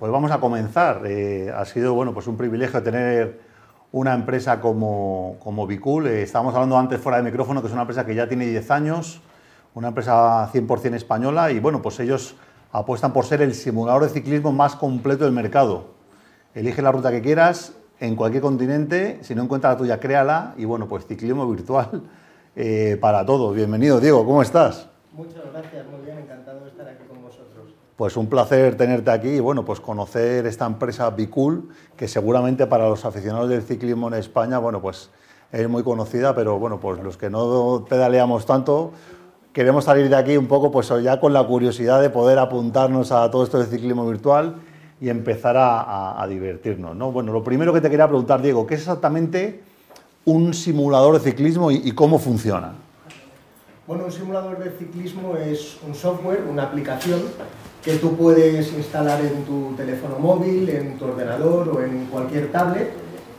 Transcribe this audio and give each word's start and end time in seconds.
pues 0.00 0.10
vamos 0.10 0.30
a 0.30 0.40
comenzar. 0.40 1.02
Eh, 1.04 1.52
ha 1.54 1.64
sido 1.66 1.92
bueno, 1.92 2.14
pues 2.14 2.26
un 2.26 2.38
privilegio 2.38 2.82
tener 2.82 3.38
una 3.92 4.14
empresa 4.14 4.58
como, 4.58 5.36
como. 5.40 5.70
Eh, 5.70 6.22
estábamos 6.22 6.54
hablando 6.54 6.78
antes 6.78 6.98
fuera 6.98 7.18
de 7.18 7.22
micrófono 7.22 7.60
que 7.60 7.66
es 7.66 7.72
una 7.74 7.82
empresa 7.82 8.06
que 8.06 8.14
ya 8.14 8.26
tiene 8.26 8.46
10 8.46 8.70
años, 8.70 9.20
una 9.74 9.88
empresa 9.88 10.50
100% 10.50 10.94
española 10.94 11.52
y 11.52 11.60
bueno, 11.60 11.82
pues 11.82 12.00
ellos 12.00 12.34
apuestan 12.72 13.12
por 13.12 13.26
ser 13.26 13.42
el 13.42 13.54
simulador 13.54 14.04
de 14.04 14.08
ciclismo 14.08 14.52
más 14.52 14.74
completo 14.74 15.24
del 15.24 15.34
mercado. 15.34 15.88
Elige 16.54 16.80
la 16.80 16.92
ruta 16.92 17.10
que 17.10 17.20
quieras 17.20 17.74
en 18.00 18.16
cualquier 18.16 18.42
continente, 18.42 19.18
si 19.20 19.34
no 19.34 19.42
encuentras 19.42 19.74
la 19.74 19.78
tuya, 19.78 20.00
créala 20.00 20.54
y 20.56 20.64
bueno, 20.64 20.88
pues 20.88 21.06
ciclismo 21.06 21.46
virtual 21.46 22.04
eh, 22.56 22.96
para 22.98 23.26
todos. 23.26 23.54
Bienvenido, 23.54 24.00
Diego, 24.00 24.24
¿cómo 24.24 24.40
estás? 24.40 24.88
Muchas 25.12 25.42
gracias, 25.52 25.86
muy 25.88 26.00
bien, 26.06 26.20
encantado 26.20 26.60
de 26.60 26.70
estar 26.70 26.88
aquí. 26.88 27.09
Pues 28.00 28.16
un 28.16 28.28
placer 28.28 28.78
tenerte 28.78 29.10
aquí 29.10 29.28
y 29.28 29.40
bueno, 29.40 29.62
pues 29.62 29.78
conocer 29.78 30.46
esta 30.46 30.64
empresa 30.64 31.10
Bicool, 31.10 31.68
que 31.98 32.08
seguramente 32.08 32.66
para 32.66 32.88
los 32.88 33.04
aficionados 33.04 33.50
del 33.50 33.60
ciclismo 33.60 34.08
en 34.08 34.14
España, 34.14 34.56
bueno, 34.56 34.80
pues 34.80 35.10
es 35.52 35.68
muy 35.68 35.82
conocida, 35.82 36.34
pero 36.34 36.58
bueno, 36.58 36.80
pues 36.80 36.98
los 37.02 37.18
que 37.18 37.28
no 37.28 37.84
pedaleamos 37.86 38.46
tanto, 38.46 38.92
queremos 39.52 39.84
salir 39.84 40.08
de 40.08 40.16
aquí 40.16 40.38
un 40.38 40.46
poco 40.46 40.70
pues 40.70 40.90
ya 41.02 41.20
con 41.20 41.34
la 41.34 41.46
curiosidad 41.46 42.00
de 42.00 42.08
poder 42.08 42.38
apuntarnos 42.38 43.12
a 43.12 43.30
todo 43.30 43.44
esto 43.44 43.58
de 43.58 43.66
ciclismo 43.66 44.08
virtual 44.08 44.54
y 44.98 45.10
empezar 45.10 45.56
a, 45.58 46.26
divertirnos. 46.26 46.96
¿no? 46.96 47.12
Bueno, 47.12 47.34
lo 47.34 47.44
primero 47.44 47.70
que 47.74 47.82
te 47.82 47.90
quería 47.90 48.08
preguntar, 48.08 48.40
Diego, 48.40 48.66
¿qué 48.66 48.76
es 48.76 48.80
exactamente 48.80 49.60
un 50.24 50.54
simulador 50.54 51.20
de 51.20 51.30
ciclismo 51.30 51.70
y 51.70 51.92
cómo 51.92 52.18
funciona? 52.18 52.72
Bueno, 53.86 54.04
un 54.04 54.12
simulador 54.12 54.58
de 54.58 54.70
ciclismo 54.70 55.36
es 55.36 55.76
un 55.86 55.94
software, 55.94 56.46
una 56.48 56.62
aplicación 56.62 57.20
que 57.82 57.94
tú 57.94 58.16
puedes 58.16 58.72
instalar 58.72 59.20
en 59.20 59.44
tu 59.44 59.74
teléfono 59.76 60.18
móvil, 60.18 60.68
en 60.68 60.98
tu 60.98 61.06
ordenador 61.06 61.68
o 61.68 61.82
en 61.82 62.06
cualquier 62.06 62.52
tablet 62.52 62.92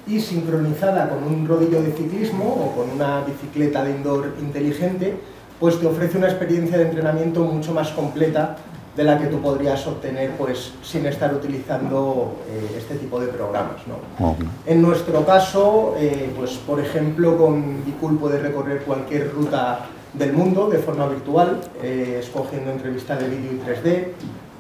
y 0.08 0.20
sincronizada 0.20 1.10
con 1.10 1.24
un 1.24 1.48
rodillo 1.48 1.82
de 1.82 1.92
ciclismo 1.92 2.46
o 2.46 2.76
con 2.76 2.90
una 2.90 3.22
bicicleta 3.22 3.84
de 3.84 3.92
indoor 3.92 4.34
inteligente, 4.42 5.16
pues 5.60 5.80
te 5.80 5.86
ofrece 5.86 6.18
una 6.18 6.28
experiencia 6.28 6.78
de 6.78 6.86
entrenamiento 6.86 7.42
mucho 7.42 7.72
más 7.74 7.90
completa 7.90 8.58
de 8.96 9.04
la 9.04 9.18
que 9.18 9.28
tú 9.28 9.40
podrías 9.42 9.86
obtener 9.88 10.32
pues, 10.32 10.74
sin 10.84 11.06
estar 11.06 11.34
utilizando 11.34 12.36
eh, 12.50 12.76
este 12.78 12.96
tipo 12.96 13.20
de 13.20 13.28
programas. 13.28 13.78
¿no? 13.88 14.36
En 14.66 14.82
nuestro 14.82 15.26
caso, 15.26 15.96
eh, 15.98 16.30
pues, 16.36 16.52
por 16.58 16.80
ejemplo, 16.80 17.38
con 17.38 17.86
Bicool 17.86 18.18
puedes 18.18 18.42
recorrer 18.42 18.82
cualquier 18.82 19.32
ruta 19.32 19.86
del 20.14 20.34
mundo 20.34 20.70
de 20.70 20.78
forma 20.80 21.08
virtual, 21.08 21.62
eh, 21.82 22.18
escogiendo 22.20 22.72
entrevistas 22.72 23.20
de 23.20 23.30
vídeo 23.30 23.54
y 23.54 23.60
3D. 23.60 24.08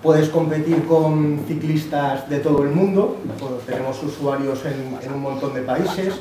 Puedes 0.02 0.30
competir 0.30 0.85
con 0.85 1.41
ciclistas 1.47 2.27
de 2.27 2.39
todo 2.39 2.63
el 2.63 2.69
mundo, 2.69 3.17
tenemos 3.67 4.02
usuarios 4.02 4.59
en, 4.66 5.13
un 5.13 5.21
montón 5.21 5.53
de 5.53 5.61
países, 5.61 6.16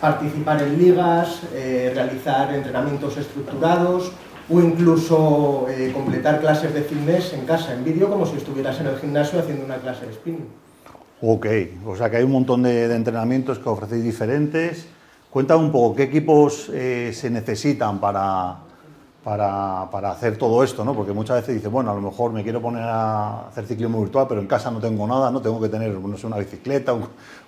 participar 0.00 0.60
en 0.62 0.78
ligas, 0.78 1.40
eh, 1.54 1.92
realizar 1.94 2.54
entrenamientos 2.54 3.16
estructurados 3.16 4.12
o 4.50 4.60
incluso 4.60 5.66
eh, 5.70 5.92
completar 5.94 6.40
clases 6.40 6.74
de 6.74 6.82
fitness 6.82 7.32
en 7.32 7.46
casa, 7.46 7.72
en 7.72 7.84
vídeo, 7.84 8.10
como 8.10 8.26
si 8.26 8.36
estuvieras 8.36 8.78
en 8.80 8.88
el 8.88 8.98
gimnasio 8.98 9.38
haciendo 9.38 9.64
una 9.64 9.76
clase 9.76 10.04
de 10.04 10.12
spinning. 10.12 10.48
Ok, 11.22 11.46
o 11.86 11.96
sea 11.96 12.10
que 12.10 12.18
hay 12.18 12.24
un 12.24 12.32
montón 12.32 12.64
de, 12.64 12.86
de 12.86 12.96
entrenamientos 12.96 13.58
que 13.58 13.68
ofrecéis 13.68 14.04
diferentes. 14.04 14.88
Cuéntame 15.30 15.64
un 15.64 15.72
poco, 15.72 15.96
¿qué 15.96 16.02
equipos 16.02 16.64
se 16.66 17.30
necesitan 17.30 17.98
para, 17.98 18.58
para, 19.22 19.88
para, 19.90 20.10
hacer 20.10 20.36
todo 20.36 20.64
esto, 20.64 20.84
¿no? 20.84 20.94
Porque 20.94 21.12
muchas 21.12 21.36
veces 21.36 21.54
dices, 21.54 21.70
bueno, 21.70 21.90
a 21.90 21.94
lo 21.94 22.00
mejor 22.00 22.32
me 22.32 22.42
quiero 22.42 22.60
poner 22.60 22.82
a 22.82 23.48
hacer 23.48 23.66
ciclismo 23.66 24.00
virtual, 24.00 24.26
pero 24.28 24.40
en 24.40 24.46
casa 24.46 24.70
no 24.70 24.80
tengo 24.80 25.06
nada, 25.06 25.30
no 25.30 25.40
tengo 25.40 25.60
que 25.60 25.68
tener, 25.68 25.92
no 25.92 26.16
sé, 26.16 26.26
una 26.26 26.38
bicicleta. 26.38 26.94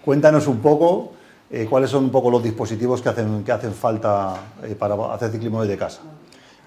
Cuéntanos 0.05 0.47
un 0.47 0.59
poco 0.59 1.13
eh, 1.51 1.67
cuáles 1.69 1.91
son 1.91 2.05
un 2.05 2.11
poco 2.11 2.31
los 2.31 2.43
dispositivos 2.43 3.03
que 3.03 3.09
hacen, 3.09 3.45
que 3.45 3.53
hacen 3.53 3.73
falta 3.73 4.35
eh, 4.63 4.75
para 4.75 4.95
hacer 5.15 5.31
ciclismo 5.33 5.63
desde 5.63 5.77
casa. 5.77 6.01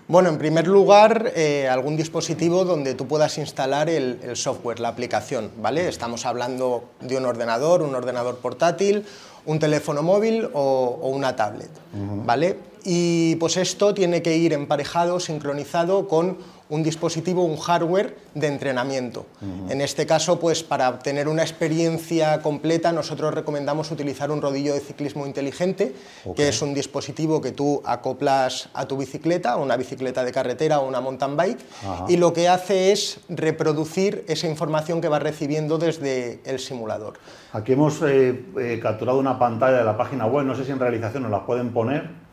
Bueno, 0.07 0.29
en 0.29 0.37
primer 0.37 0.67
lugar, 0.67 1.33
eh, 1.35 1.67
algún 1.67 1.97
dispositivo 1.97 2.63
donde 2.63 2.93
tú 2.93 3.07
puedas 3.07 3.37
instalar 3.37 3.89
el, 3.89 4.19
el, 4.23 4.37
software, 4.37 4.79
la 4.79 4.87
aplicación, 4.87 5.51
¿vale? 5.61 5.89
Estamos 5.89 6.25
hablando 6.25 6.85
de 7.01 7.17
un 7.17 7.25
ordenador, 7.25 7.81
un 7.81 7.93
ordenador 7.93 8.37
portátil, 8.37 9.05
un 9.45 9.59
teléfono 9.59 10.03
móvil 10.03 10.49
o, 10.53 10.97
o 11.01 11.09
una 11.09 11.35
tablet, 11.35 11.71
¿vale? 12.25 12.57
y 12.89 13.35
pues 13.35 13.57
esto 13.57 13.93
tiene 13.93 14.21
que 14.21 14.37
ir 14.37 14.53
emparejado, 14.53 15.19
sincronizado 15.19 16.07
con 16.07 16.37
un 16.69 16.83
dispositivo, 16.83 17.43
un 17.43 17.57
hardware 17.57 18.17
de 18.33 18.47
entrenamiento. 18.47 19.25
En 19.69 19.81
este 19.81 20.05
caso, 20.05 20.39
pues 20.39 20.63
para 20.63 20.89
obtener 20.89 21.27
una 21.27 21.41
experiencia 21.41 22.41
completa, 22.41 22.91
nosotros 22.91 23.33
recomendamos 23.33 23.91
utilizar 23.91 24.31
un 24.31 24.41
rodillo 24.41 24.73
de 24.73 24.79
ciclismo 24.79 25.25
inteligente, 25.25 25.93
que 26.35 26.49
es 26.49 26.61
un 26.61 26.73
dispositivo 26.73 27.41
que 27.41 27.51
tú 27.51 27.81
acoplas 27.85 28.69
a 28.73 28.87
tu 28.87 28.97
bicicleta, 28.97 29.55
una 29.57 29.77
bicicleta 29.77 30.23
de 30.23 30.31
carretera 30.31 30.79
o 30.79 30.87
una 30.87 31.01
mountain 31.01 31.37
bike, 31.37 31.59
y 32.07 32.17
lo 32.17 32.33
que 32.33 32.47
hace 32.47 32.91
es 32.91 33.19
reproducir 33.29 34.25
esa 34.27 34.47
información 34.47 35.01
que 35.01 35.07
va 35.07 35.19
recibiendo 35.19 35.77
desde 35.77 36.41
el 36.45 36.59
simulador. 36.59 37.13
Aquí 37.53 37.73
hemos 37.73 38.01
eh, 38.01 38.45
eh, 38.59 38.79
capturado 38.81 39.19
una 39.19 39.39
pantalla 39.39 39.77
de 39.77 39.83
la 39.83 39.97
página 39.97 40.25
web, 40.25 40.45
no 40.45 40.55
sé 40.55 40.65
si 40.65 40.71
en 40.71 40.79
realización 40.79 41.23
nos 41.23 41.31
la 41.31 41.45
pueden 41.45 41.71
poner 41.71 42.26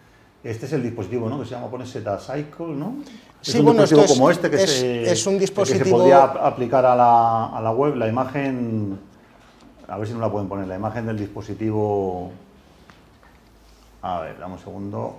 este 0.45 0.67
es 0.67 0.73
el 0.75 0.83
dispositivo, 0.83 1.29
¿no? 1.29 1.41
Que 1.41 1.47
se 1.47 1.53
llama 1.53 1.71
pone 1.71 1.87
Cycle, 1.87 2.75
¿no? 2.75 2.97
Sí, 3.41 3.59
un 3.59 3.65
bueno, 3.65 3.83
dispositivo 3.83 4.15
como 4.15 4.31
este 4.31 4.51
que, 4.51 4.67
se, 4.67 5.11
es 5.11 5.27
un 5.27 5.39
dispositivo... 5.39 5.85
que 5.85 5.89
se 5.89 5.91
podría 5.91 6.23
aplicar 6.23 6.85
a 6.85 6.95
la, 6.95 7.47
a 7.47 7.61
la, 7.63 7.71
web. 7.73 7.97
La 7.97 8.09
imagen, 8.09 8.99
a 9.89 9.97
ver 9.97 10.07
si 10.07 10.13
no 10.13 10.21
la 10.21 10.31
pueden 10.31 10.49
poner, 10.49 10.69
la 10.69 10.77
imagen 10.77 11.07
del 11.07 11.19
dispositivo... 11.19 12.31
A 14.03 14.21
ver, 14.21 14.39
dame 14.39 14.55
un 14.55 14.61
segundo. 14.61 15.17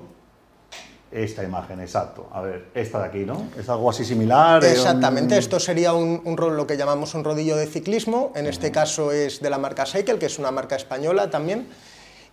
Esta 1.11 1.43
imagen, 1.43 1.79
exacto. 1.79 2.27
A 2.31 2.41
ver, 2.41 2.67
esta 2.75 2.99
de 2.99 3.05
aquí, 3.05 3.25
¿no? 3.25 3.47
Es 3.57 3.67
algo 3.67 3.89
así 3.89 4.05
similar. 4.05 4.63
Exactamente, 4.63 5.37
esto 5.37 5.59
sería 5.59 5.93
un, 5.93 6.21
un, 6.23 6.35
lo 6.35 6.67
que 6.67 6.77
llamamos 6.77 7.15
un 7.15 7.23
rodillo 7.23 7.55
de 7.55 7.65
ciclismo. 7.65 8.31
En 8.35 8.45
este 8.45 8.71
caso 8.71 9.11
es 9.11 9.41
de 9.41 9.49
la 9.49 9.57
marca 9.57 9.87
Cycle, 9.87 10.19
que 10.19 10.27
es 10.27 10.37
una 10.37 10.51
marca 10.51 10.75
española 10.75 11.31
también. 11.31 11.67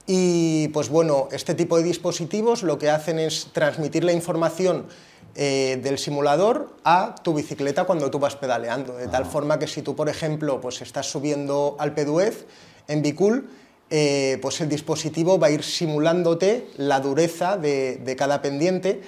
Y 0.07 0.69
pues 0.69 0.89
bueno, 0.89 1.29
este 1.33 1.55
tipo 1.55 1.77
de 1.77 1.85
dispositivos 1.85 2.63
lo 2.63 2.79
que 2.79 2.91
hacen 2.91 3.19
es 3.19 3.49
transmitir 3.53 4.05
la 4.05 4.13
información 4.13 4.87
eh, 5.35 5.81
del 5.83 5.99
simulador 5.99 6.75
a 6.85 7.15
tu 7.23 7.35
bicicleta 7.35 7.85
cuando 7.85 8.11
tú 8.11 8.19
vas 8.19 8.37
pedaleando, 8.37 8.97
de 8.97 9.09
tal 9.09 9.25
forma 9.25 9.59
que 9.59 9.67
si 9.67 9.81
tú, 9.81 9.97
por 9.97 10.09
ejemplo, 10.09 10.61
pues 10.61 10.83
estás 10.83 11.11
subiendo 11.11 11.77
al 11.79 11.95
Peduez 11.95 12.47
en 12.89 13.01
Bicool, 13.01 13.49
eh, 13.95 14.39
pues 14.41 14.59
el 14.63 14.71
dispositivo 14.71 15.39
va 15.39 15.49
a 15.49 15.51
ir 15.51 15.63
simulándote 15.63 16.67
la 16.79 16.99
dureza 17.01 17.59
de, 17.59 18.15
cada 18.17 18.41
pendiente. 18.41 19.03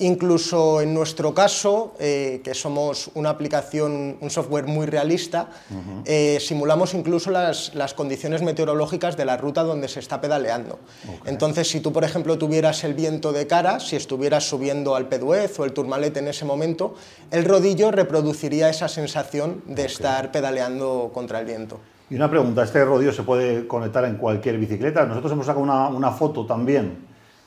Incluso 0.00 0.82
en 0.82 0.92
nuestro 0.92 1.32
caso, 1.32 1.94
eh, 1.98 2.42
que 2.44 2.52
somos 2.52 3.10
una 3.14 3.30
aplicación, 3.30 4.18
un 4.20 4.28
software 4.28 4.66
muy 4.66 4.84
realista, 4.84 5.48
eh, 6.04 6.36
simulamos 6.42 6.92
incluso 6.92 7.30
las, 7.30 7.94
condiciones 7.96 8.42
meteorológicas 8.42 9.16
de 9.16 9.24
la 9.24 9.38
ruta 9.38 9.62
donde 9.62 9.88
se 9.88 10.00
está 10.00 10.20
pedaleando. 10.20 10.78
Entonces, 11.24 11.70
si 11.70 11.80
tú, 11.80 11.90
por 11.90 12.04
ejemplo, 12.04 12.36
tuvieras 12.36 12.84
el 12.84 12.92
viento 12.92 13.32
de 13.32 13.46
cara, 13.46 13.80
si 13.80 13.96
estuvieras 13.96 14.46
subiendo 14.46 14.94
al 14.94 15.08
Peduez 15.08 15.58
o 15.58 15.64
el 15.64 15.72
Tourmalet 15.72 16.14
en 16.18 16.28
ese 16.28 16.44
momento, 16.44 16.94
el 17.30 17.46
rodillo 17.46 17.90
reproduciría 17.92 18.68
esa 18.68 18.88
sensación 18.88 19.62
de 19.64 19.86
estar 19.86 20.32
pedaleando 20.32 21.12
contra 21.14 21.40
el 21.40 21.46
viento. 21.46 21.80
Y 22.10 22.14
una 22.14 22.30
pregunta, 22.30 22.62
¿este 22.62 22.84
rodillo 22.84 23.12
se 23.12 23.22
puede 23.22 23.66
conectar 23.66 24.04
en 24.04 24.16
cualquier 24.16 24.56
bicicleta? 24.58 25.04
Nosotros 25.04 25.32
hemos 25.32 25.44
sacado 25.44 25.64
una, 25.64 26.10
foto 26.12 26.46
también 26.46 27.06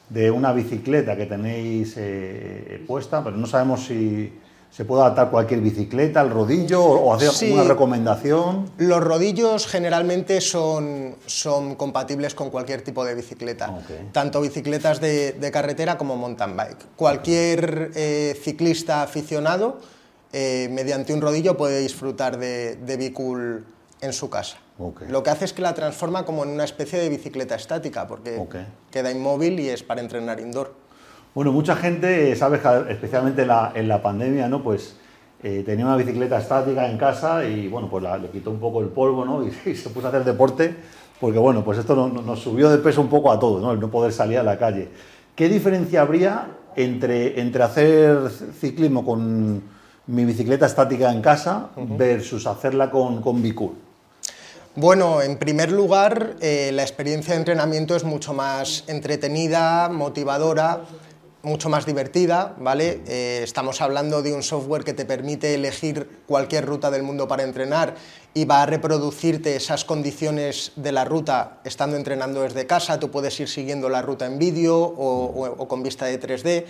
de 0.09 0.29
una 0.29 0.53
bicicleta 0.53 1.15
que 1.15 1.25
tenéis 1.25 1.95
eh, 1.97 2.83
puesta, 2.87 3.23
pero 3.23 3.37
no 3.37 3.47
sabemos 3.47 3.85
si 3.85 4.31
se 4.69 4.85
puede 4.85 5.01
adaptar 5.01 5.31
cualquier 5.31 5.61
bicicleta 5.61 6.21
al 6.21 6.29
rodillo 6.29 6.83
o 6.83 7.13
hacer 7.13 7.51
una 7.51 7.63
recomendación. 7.63 8.69
Los 8.77 9.03
rodillos 9.03 9.65
generalmente 9.65 10.39
son, 10.41 11.15
son 11.25 11.75
compatibles 11.75 12.35
con 12.35 12.51
cualquier 12.51 12.83
tipo 12.83 13.03
de 13.03 13.15
bicicleta, 13.15 13.79
tanto 14.11 14.41
bicicletas 14.41 15.01
de, 15.01 15.49
carretera 15.51 15.97
como 15.97 16.15
mountain 16.15 16.55
bike. 16.55 16.95
Cualquier 16.95 17.91
eh, 17.95 18.39
ciclista 18.41 19.01
aficionado 19.01 19.79
eh, 20.31 20.69
mediante 20.71 21.13
un 21.13 21.19
rodillo 21.19 21.57
puede 21.57 21.79
disfrutar 21.79 22.37
de, 22.37 22.75
de 22.75 22.95
Bicool 22.95 23.65
en 24.01 24.13
su 24.13 24.29
casa. 24.29 24.57
Lo 25.09 25.23
que 25.23 25.29
hace 25.29 25.45
es 25.45 25.53
que 25.53 25.61
la 25.61 25.73
transforma 25.73 26.25
como 26.25 26.43
en 26.43 26.49
una 26.49 26.63
especie 26.63 26.99
de 26.99 27.09
bicicleta 27.09 27.55
estática, 27.55 28.07
porque 28.07 28.43
queda 28.89 29.11
inmóvil 29.11 29.59
y 29.59 29.69
es 29.69 29.83
para 29.83 30.01
entrenar 30.01 30.39
indoor. 30.39 30.73
Bueno, 31.33 31.51
mucha 31.51 31.75
gente, 31.75 32.35
sabes, 32.35 32.61
especialmente 32.89 33.43
en 33.43 33.87
la 33.87 34.01
pandemia, 34.01 34.49
¿no? 34.49 34.63
Pues 34.63 34.95
eh, 35.43 35.63
tenía 35.65 35.85
una 35.85 35.97
bicicleta 35.97 36.37
estática 36.37 36.87
en 36.87 36.99
casa 36.99 37.43
y, 37.45 37.67
bueno, 37.67 37.89
pues 37.89 38.03
le 38.03 38.29
quitó 38.29 38.51
un 38.51 38.59
poco 38.59 38.81
el 38.81 38.89
polvo, 38.89 39.25
¿no? 39.25 39.43
Y, 39.65 39.75
se 39.75 39.89
puso 39.89 40.05
a 40.05 40.09
hacer 40.09 40.23
deporte, 40.23 40.75
porque, 41.19 41.39
bueno, 41.39 41.63
pues 41.63 41.79
esto 41.79 41.95
nos 41.95 42.39
subió 42.39 42.69
de 42.69 42.77
peso 42.77 43.01
un 43.01 43.09
poco 43.09 43.31
a 43.31 43.39
todos, 43.39 43.61
¿no? 43.61 43.71
El 43.71 43.79
no 43.79 43.89
poder 43.89 44.13
salir 44.13 44.37
a 44.37 44.43
la 44.43 44.59
calle. 44.59 44.89
¿Qué 45.35 45.49
diferencia 45.49 46.01
habría 46.01 46.47
entre, 46.75 47.39
entre 47.41 47.63
hacer 47.63 48.29
ciclismo 48.29 49.03
con 49.03 49.63
mi 50.05 50.25
bicicleta 50.25 50.67
estática 50.67 51.11
en 51.11 51.21
casa 51.21 51.69
versus 51.97 52.45
hacerla 52.45 52.91
con, 52.91 53.21
con 53.21 53.41
Bicool? 53.41 53.73
Bueno, 54.75 55.21
en 55.21 55.37
primer 55.37 55.69
lugar, 55.69 56.37
eh, 56.39 56.71
la 56.73 56.83
experiencia 56.83 57.33
de 57.33 57.39
entrenamiento 57.39 57.93
es 57.93 58.05
mucho 58.05 58.33
más 58.33 58.85
entretenida, 58.87 59.89
motivadora, 59.89 60.83
mucho 61.43 61.67
más 61.67 61.85
divertida, 61.85 62.55
¿vale? 62.57 63.01
Eh, 63.05 63.41
estamos 63.43 63.81
hablando 63.81 64.21
de 64.21 64.33
un 64.33 64.43
software 64.43 64.85
que 64.85 64.93
te 64.93 65.03
permite 65.03 65.55
elegir 65.55 66.21
cualquier 66.25 66.65
ruta 66.65 66.89
del 66.89 67.03
mundo 67.03 67.27
para 67.27 67.43
entrenar 67.43 67.95
y 68.33 68.45
va 68.45 68.61
a 68.61 68.65
reproducirte 68.65 69.57
esas 69.57 69.83
condiciones 69.83 70.71
de 70.77 70.93
la 70.93 71.03
ruta 71.03 71.57
estando 71.65 71.97
entrenando 71.97 72.41
desde 72.41 72.65
casa, 72.65 72.97
tú 72.97 73.11
puedes 73.11 73.37
ir 73.41 73.49
siguiendo 73.49 73.89
la 73.89 74.01
ruta 74.01 74.25
en 74.25 74.39
vídeo 74.39 74.77
o 74.77 75.67
con 75.67 75.83
vista 75.83 76.05
de 76.05 76.17
3D. 76.17 76.65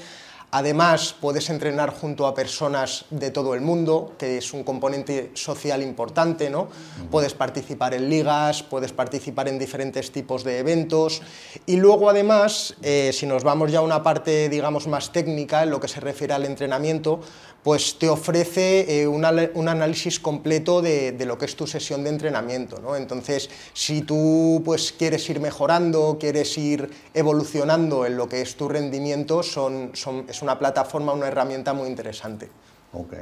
Además, 0.53 1.15
puedes 1.19 1.49
entrenar 1.49 1.91
junto 1.91 2.27
a 2.27 2.33
personas 2.33 3.05
de 3.09 3.31
todo 3.31 3.55
el 3.55 3.61
mundo, 3.61 4.13
que 4.17 4.37
es 4.37 4.53
un 4.53 4.65
componente 4.65 5.31
social 5.33 5.81
importante, 5.81 6.49
¿no? 6.49 6.67
Puedes 7.09 7.33
participar 7.33 7.93
en 7.93 8.09
ligas, 8.09 8.61
puedes 8.61 8.91
participar 8.91 9.47
en 9.47 9.57
diferentes 9.57 10.11
tipos 10.11 10.43
de 10.43 10.59
eventos 10.59 11.21
y 11.65 11.77
luego 11.77 12.09
además, 12.09 12.75
eh, 12.81 13.11
si 13.13 13.25
nos 13.25 13.45
vamos 13.45 13.71
ya 13.71 13.79
a 13.79 13.81
una 13.81 14.03
parte, 14.03 14.49
digamos, 14.49 14.87
más 14.87 15.13
técnica 15.13 15.63
en 15.63 15.69
lo 15.69 15.79
que 15.79 15.87
se 15.87 16.01
refiere 16.01 16.33
al 16.33 16.43
entrenamiento, 16.43 17.21
pues 17.63 17.99
te 17.99 18.09
ofrece 18.09 19.01
eh, 19.01 19.07
un 19.07 19.23
análisis 19.23 20.19
completo 20.19 20.81
de, 20.81 21.15
lo 21.25 21.37
que 21.37 21.45
es 21.45 21.55
tu 21.55 21.67
sesión 21.67 22.03
de 22.03 22.09
entrenamiento. 22.09 22.79
¿no? 22.81 22.95
Entonces, 22.95 23.49
si 23.73 24.01
tú 24.01 24.61
pues, 24.65 24.91
quieres 24.91 25.29
ir 25.29 25.39
mejorando, 25.39 26.17
quieres 26.19 26.57
ir 26.57 26.89
evolucionando 27.13 28.05
en 28.05 28.17
lo 28.17 28.27
que 28.27 28.41
es 28.41 28.55
tu 28.55 28.67
rendimiento, 28.67 29.43
son, 29.43 29.91
es 30.27 30.41
una 30.41 30.57
plataforma, 30.57 31.13
una 31.13 31.27
herramienta 31.27 31.73
muy 31.73 31.87
interesante. 31.87 32.49
Ok. 32.93 33.13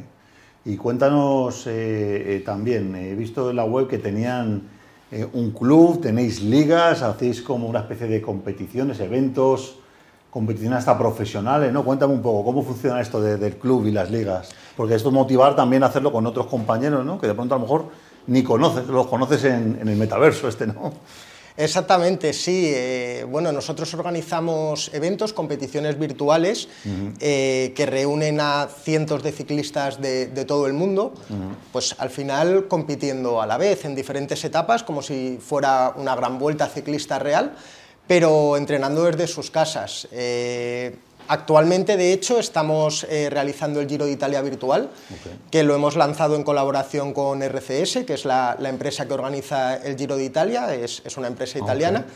Y 0.66 0.78
cuéntanos 0.78 1.68
eh, 1.68 2.36
eh, 2.36 2.44
también, 2.46 2.96
he 2.96 3.16
visto 3.16 3.50
en 3.50 3.56
la 3.56 3.66
web 3.66 3.88
que 3.88 3.98
tenían 3.98 4.80
un 5.34 5.50
club, 5.52 6.02
tenéis 6.02 6.40
ligas, 6.44 7.02
hacéis 7.02 7.42
como 7.42 7.68
una 7.68 7.80
especie 7.80 8.06
de 8.06 8.22
competiciones, 8.22 9.00
eventos 9.00 9.80
competiciones 10.30 10.80
hasta 10.80 10.98
profesionales, 10.98 11.74
¿no? 11.74 11.84
Cuéntame 11.84 12.14
un 12.14 12.22
poco 12.22 12.44
cómo 12.44 12.64
funciona 12.64 13.02
esto 13.02 13.22
del 13.22 13.58
club 13.58 13.88
y 13.88 13.92
las 13.92 14.12
ligas, 14.12 14.50
porque 14.78 14.96
esto 14.96 15.12
motivar 15.12 15.56
también 15.56 15.84
a 15.84 15.88
hacerlo 15.88 16.12
con 16.12 16.26
otros 16.26 16.46
compañeros, 16.46 17.06
¿no? 17.06 17.20
Que 17.20 17.28
de 17.28 17.34
pronto 17.34 17.56
a 17.56 17.58
lo 17.58 17.64
mejor 17.64 17.86
ni 18.28 18.44
conoces, 18.44 18.88
los 18.88 19.08
conoces 19.08 19.44
en, 19.46 19.80
el 19.82 19.96
metaverso 19.96 20.48
este, 20.48 20.68
¿no? 20.68 20.94
Exactamente, 21.58 22.32
sí. 22.32 22.72
Eh, 22.74 23.26
bueno, 23.28 23.52
nosotros 23.52 23.94
organizamos 23.94 24.92
eventos, 24.94 25.34
competiciones 25.34 26.00
virtuales 26.00 26.70
eh, 27.20 27.74
que 27.76 27.86
reúnen 27.86 28.40
a 28.40 28.70
cientos 28.82 29.24
de 29.24 29.34
ciclistas 29.34 30.00
de, 30.00 30.28
todo 30.46 30.68
el 30.68 30.74
mundo, 30.74 31.14
pues 31.74 31.96
al 32.00 32.12
final 32.12 32.70
compitiendo 32.70 33.42
a 33.42 33.48
la 33.48 33.58
vez 33.58 33.84
en 33.84 33.94
diferentes 33.94 34.42
etapas, 34.46 34.84
como 34.84 35.02
si 35.02 35.38
fuera 35.42 35.94
una 35.98 36.16
gran 36.16 36.40
vuelta 36.40 36.66
ciclista 36.68 37.20
real 37.20 37.54
pero 38.10 38.58
entrenando 38.58 39.04
desde 39.04 39.28
sus 39.28 39.52
casas. 39.52 40.08
Eh, 40.12 40.96
actualmente, 41.28 41.96
de 41.96 42.12
hecho, 42.12 42.40
estamos 42.40 43.06
eh, 43.08 43.30
realizando 43.30 43.80
el 43.80 43.88
Giro 43.88 44.06
de 44.08 44.12
Italia 44.14 44.42
virtual, 44.42 44.90
que 45.52 45.62
lo 45.62 45.76
hemos 45.76 45.96
lanzado 45.96 46.36
en 46.36 46.42
colaboración 46.42 47.14
con 47.14 47.44
RCS, 47.44 48.06
que 48.08 48.16
es 48.16 48.26
la, 48.26 48.58
empresa 48.64 49.08
que 49.08 49.14
organiza 49.14 49.76
el 49.76 49.96
Giro 49.96 50.18
de 50.18 50.24
Italia, 50.26 50.74
es, 50.74 51.04
una 51.18 51.28
empresa 51.28 51.60
italiana. 51.60 52.08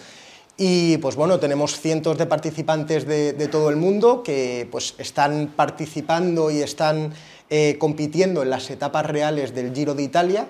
Y 0.58 0.98
pues 0.98 1.16
bueno, 1.16 1.40
tenemos 1.40 1.80
cientos 1.80 2.18
de 2.18 2.26
participantes 2.26 3.06
de, 3.06 3.48
todo 3.52 3.70
el 3.70 3.76
mundo 3.76 4.24
que 4.24 4.68
pues 4.72 4.96
están 4.98 5.54
participando 5.56 6.50
y 6.50 6.64
están 6.64 7.14
eh, 7.52 7.78
compitiendo 7.78 8.42
en 8.42 8.50
las 8.50 8.68
etapas 8.72 9.06
reales 9.06 9.54
del 9.54 9.76
Giro 9.76 9.94
de 9.94 10.02
Italia, 10.02 10.48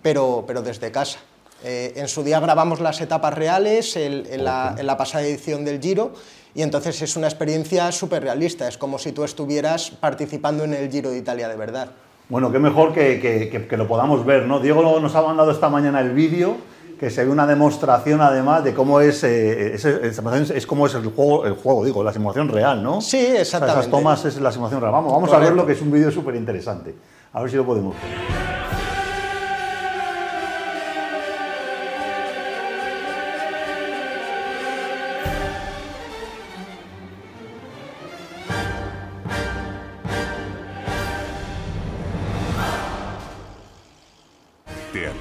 pero, 0.00 0.44
pero 0.46 0.62
desde 0.62 0.90
casa. 0.90 1.18
Eh, 1.64 1.94
en 1.96 2.06
su 2.06 2.22
día 2.22 2.38
grabamos 2.38 2.80
las 2.80 3.00
etapas 3.00 3.34
reales 3.34 3.96
en, 3.96 4.44
la, 4.44 4.96
pasada 4.96 5.24
edición 5.24 5.64
del 5.64 5.80
Giro 5.80 6.12
y 6.54 6.62
entonces 6.62 7.02
es 7.02 7.16
una 7.16 7.26
experiencia 7.26 7.90
súper 7.90 8.22
realista, 8.22 8.68
es 8.68 8.78
como 8.78 8.98
si 8.98 9.12
tú 9.12 9.24
estuvieras 9.24 9.90
participando 9.90 10.64
en 10.64 10.74
el 10.74 10.90
Giro 10.90 11.10
de 11.10 11.18
Italia 11.18 11.48
de 11.48 11.56
verdad. 11.56 11.90
Bueno, 12.28 12.52
qué 12.52 12.58
mejor 12.58 12.92
que, 12.92 13.66
lo 13.76 13.88
podamos 13.88 14.24
ver, 14.24 14.44
¿no? 14.44 14.60
Diego 14.60 15.00
nos 15.00 15.14
ha 15.14 15.22
mandado 15.22 15.50
esta 15.50 15.68
mañana 15.68 16.00
el 16.00 16.12
vídeo 16.12 16.56
que 17.00 17.10
se 17.10 17.24
ve 17.24 17.30
una 17.30 17.46
demostración 17.46 18.20
además 18.20 18.64
de 18.64 18.74
cómo 18.74 19.00
es, 19.00 19.22
eh, 19.24 19.74
es, 19.74 19.84
es, 19.84 20.66
cómo 20.66 20.86
es 20.86 20.94
el 20.94 21.06
juego, 21.06 21.46
el 21.46 21.54
juego, 21.54 21.84
digo, 21.84 22.02
la 22.02 22.12
simulación 22.12 22.48
real, 22.48 22.82
¿no? 22.82 23.00
Sí, 23.00 23.18
exactamente. 23.18 23.80
esas 23.80 23.90
tomas 23.90 24.24
es 24.24 24.40
la 24.40 24.50
simulación 24.50 24.80
real. 24.80 24.92
Vamos, 24.92 25.12
vamos 25.12 25.32
a 25.32 25.38
verlo, 25.38 25.64
que 25.64 25.72
es 25.72 25.80
un 25.80 25.92
vídeo 25.92 26.10
súper 26.10 26.34
interesante. 26.34 26.94
A 27.32 27.40
ver 27.40 27.50
si 27.50 27.56
lo 27.56 27.64
podemos 27.64 27.94
ver. 27.94 28.57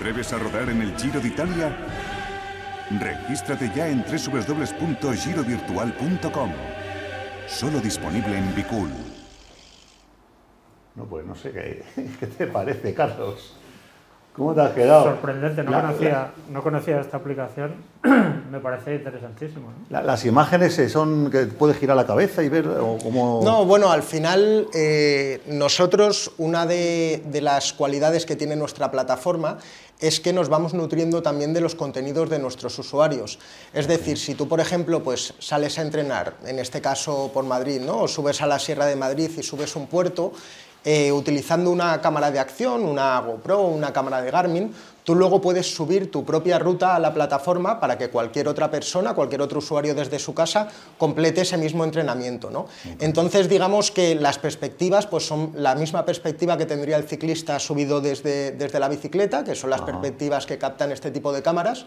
A 0.07 0.39
rodar 0.39 0.69
en 0.69 0.81
el 0.81 0.97
Giro 0.97 1.19
de 1.19 1.27
Italia? 1.27 1.69
Regístrate 2.97 3.69
ya 3.75 3.89
en 3.89 4.01
www.girovirtual.com. 4.03 6.51
Solo 7.45 7.81
disponible 7.81 8.37
en 8.37 8.55
Bicool. 8.55 8.89
No, 10.95 11.03
pues 11.05 11.25
no 11.25 11.35
sé 11.35 11.51
qué 11.51 11.83
te 12.37 12.47
parece, 12.47 12.93
Carlos. 12.93 13.57
¿Cómo 14.37 14.53
te 14.53 14.61
has 14.61 14.71
quedado? 14.71 15.05
Sorprendente, 15.05 15.63
no, 15.63 15.71
conocía, 15.71 16.31
no 16.51 16.61
conocía 16.61 17.01
esta 17.01 17.17
aplicación, 17.17 17.73
me 18.51 18.59
parece 18.59 18.93
interesantísimo. 18.93 19.73
las 19.89 20.25
imágenes 20.25 20.79
son 20.91 21.31
que 21.31 21.47
puedes 21.47 21.77
girar 21.77 21.97
la 21.97 22.05
cabeza 22.05 22.43
y 22.43 22.49
ver 22.49 22.65
cómo... 23.01 23.41
No, 23.43 23.65
bueno, 23.65 23.91
al 23.91 24.03
final 24.03 24.67
eh, 24.75 25.41
nosotros 25.47 26.31
una 26.37 26.67
de, 26.67 27.23
de, 27.25 27.41
las 27.41 27.73
cualidades 27.73 28.27
que 28.27 28.35
tiene 28.35 28.55
nuestra 28.55 28.91
plataforma 28.91 29.57
es 29.99 30.19
que 30.19 30.33
nos 30.33 30.49
vamos 30.49 30.75
nutriendo 30.75 31.23
también 31.23 31.53
de 31.53 31.61
los 31.61 31.73
contenidos 31.73 32.29
de 32.29 32.37
nuestros 32.37 32.77
usuarios. 32.77 33.39
Es 33.73 33.87
decir, 33.87 34.19
si 34.19 34.35
tú, 34.35 34.47
por 34.47 34.59
ejemplo, 34.59 35.01
pues 35.01 35.33
sales 35.39 35.79
a 35.79 35.81
entrenar, 35.81 36.35
en 36.45 36.59
este 36.59 36.79
caso 36.81 37.31
por 37.33 37.43
Madrid, 37.45 37.81
¿no? 37.81 38.01
o 38.01 38.07
subes 38.07 38.41
a 38.43 38.45
la 38.45 38.59
Sierra 38.59 38.85
de 38.85 38.95
Madrid 38.95 39.31
y 39.35 39.41
subes 39.41 39.75
un 39.75 39.87
puerto, 39.87 40.33
eh, 40.83 41.11
utilizando 41.11 41.69
una 41.71 42.01
cámara 42.01 42.31
de 42.31 42.39
acción, 42.39 42.83
una 42.83 43.19
GoPro, 43.19 43.61
una 43.61 43.91
cámara 43.91 44.21
de 44.21 44.31
Garmin, 44.31 44.73
tú 45.03 45.15
luego 45.15 45.39
puedes 45.39 45.73
subir 45.73 46.11
tu 46.11 46.25
propia 46.25 46.59
ruta 46.59 46.93
a 46.93 46.99
la 46.99 47.13
plataforma 47.13 47.79
para 47.79 47.97
que 47.97 48.09
cualquier 48.09 48.47
otra 48.49 48.69
persona, 48.69 49.13
cualquier 49.13 49.41
otro 49.41 49.59
usuario 49.59 49.95
desde 49.95 50.19
su 50.19 50.33
casa 50.33 50.67
complete 50.97 51.41
ese 51.41 51.57
mismo 51.57 51.85
entrenamiento. 51.85 52.49
¿no? 52.49 52.67
Entonces, 52.99 53.47
digamos 53.47 53.89
que 53.89 54.15
las 54.15 54.37
perspectivas 54.37 55.07
pues 55.07 55.25
son 55.25 55.51
la 55.55 55.75
misma 55.75 56.03
perspectiva 56.03 56.57
que 56.57 56.65
tendría 56.65 56.97
el 56.97 57.03
ciclista 57.05 57.57
subido 57.59 58.01
desde, 58.01 58.51
desde 58.51 58.79
la 58.81 58.89
bicicleta, 58.89 59.45
que 59.45 59.55
son 59.55 59.69
las 59.69 59.81
perspectivas 59.81 60.45
que 60.45 60.57
captan 60.57 60.91
este 60.91 61.09
tipo 61.09 61.31
de 61.31 61.41
cámaras, 61.41 61.85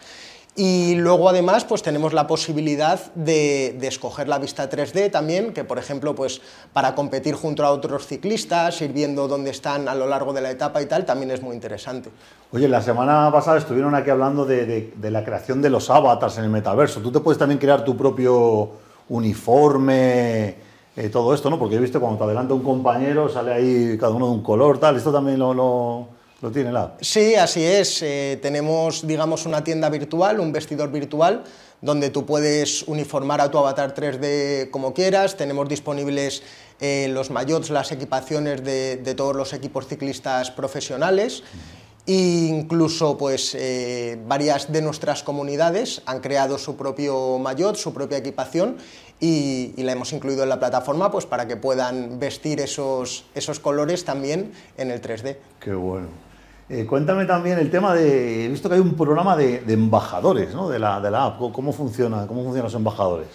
y 0.63 0.95
luego 0.95 1.31
además 1.31 1.65
pues 1.65 1.83
tenemos 1.83 2.13
la 2.13 2.27
posibilidad 2.27 3.01
de, 3.15 3.79
escoger 3.81 4.29
la 4.29 4.39
vista 4.39 4.69
3D 4.69 5.11
también, 5.11 5.55
que 5.55 5.65
por 5.65 5.79
ejemplo 5.79 6.15
pues 6.15 6.43
para 6.75 6.95
competir 6.95 7.35
junto 7.35 7.65
a 7.65 7.71
otros 7.71 8.07
ciclistas, 8.07 8.83
ir 8.83 8.93
viendo 8.93 9.27
dónde 9.27 9.49
están 9.49 9.89
a 9.89 9.95
lo 9.95 10.07
largo 10.07 10.35
de 10.35 10.43
la 10.43 10.51
etapa 10.51 10.83
y 10.83 10.85
tal, 10.85 11.07
también 11.07 11.31
es 11.31 11.41
muy 11.41 11.55
interesante. 11.55 12.11
Oye, 12.53 12.69
la 12.69 12.83
semana 12.83 13.33
pasada 13.33 13.57
estuvieron 13.57 13.95
aquí 13.95 14.11
hablando 14.11 14.45
de, 14.45 14.93
la 15.01 15.25
creación 15.25 15.63
de 15.63 15.71
los 15.71 15.89
avatars 15.89 16.37
en 16.37 16.45
el 16.45 16.51
metaverso. 16.51 17.01
Tú 17.01 17.11
te 17.11 17.21
puedes 17.21 17.39
también 17.39 17.59
crear 17.59 17.83
tu 17.83 17.97
propio 17.97 18.73
uniforme, 19.09 20.57
eh, 20.95 21.09
todo 21.11 21.33
esto, 21.33 21.49
¿no? 21.49 21.59
Porque 21.59 21.77
he 21.77 21.91
cuando 21.99 22.19
te 22.19 22.25
adelanta 22.25 22.53
un 22.53 22.63
compañero, 22.63 23.31
sale 23.31 23.55
ahí 23.55 23.97
cada 23.99 24.13
uno 24.13 24.27
de 24.27 24.33
un 24.33 24.43
color, 24.43 24.77
tal. 24.77 24.97
Esto 24.97 25.11
también 25.11 25.39
¿Lo 25.39 26.20
tiene 26.49 26.73
la 26.73 26.95
Sí, 27.01 27.35
así 27.35 27.63
es. 27.63 28.01
Eh, 28.03 28.39
tenemos, 28.41 29.07
digamos, 29.07 29.45
una 29.45 29.63
tienda 29.63 29.91
virtual, 29.91 30.41
un 30.41 30.53
vestidor 30.53 30.91
virtual, 30.91 31.45
donde 31.83 32.09
tú 32.09 32.25
puedes 32.25 32.83
uniformar 32.85 33.43
a 33.43 33.51
tu 33.51 33.59
avatar 33.59 33.95
3D 33.95 34.71
como 34.71 34.95
quieras. 34.95 35.37
Tenemos 35.37 35.69
disponibles 35.69 36.43
eh, 36.81 37.09
los 37.11 37.31
maillots, 37.31 37.69
las 37.69 37.93
equipaciones 37.93 38.65
de, 38.65 39.15
todos 39.15 39.37
los 39.37 39.53
equipos 39.53 39.87
ciclistas 39.87 40.51
profesionales. 40.51 41.43
E 42.07 42.49
incluso 42.49 43.19
pues, 43.19 43.55
eh, 43.55 44.19
varias 44.27 44.73
de 44.73 44.81
nuestras 44.81 45.23
comunidades 45.23 46.01
han 46.07 46.21
creado 46.21 46.57
su 46.57 46.75
propio 46.75 47.39
maillot, 47.39 47.77
su 47.77 47.93
propia 47.93 48.17
equipación 48.17 48.79
y, 49.21 49.75
y, 49.77 49.83
la 49.83 49.93
hemos 49.93 50.15
incluido 50.15 50.43
en 50.43 50.49
la 50.49 50.59
plataforma 50.59 51.11
pues, 51.11 51.27
para 51.27 51.47
que 51.47 51.57
puedan 51.57 52.19
vestir 52.19 52.61
esos, 52.61 53.27
esos 53.35 53.61
colores 53.61 54.07
también 54.07 54.53
en 54.79 54.91
el 54.91 55.03
3D. 55.03 55.37
Qué 55.61 55.75
bueno. 55.75 56.30
Eh, 56.73 56.87
cuéntame 56.87 57.25
también 57.25 57.59
el 57.59 57.69
tema 57.69 57.93
de. 57.97 58.45
He 58.45 58.49
visto 58.49 58.69
que 58.69 58.77
hay 58.77 58.81
un 58.81 58.95
programa 58.95 59.37
de, 59.37 59.65
embajadores 59.67 60.55
¿no? 60.55 60.69
de, 60.69 60.79
la, 60.79 60.99
app. 60.99 61.41
¿Cómo 61.53 61.73
funciona? 61.73 62.29
¿Cómo 62.29 62.45
funcionan 62.45 62.67
los 62.67 62.75
embajadores? 62.75 63.27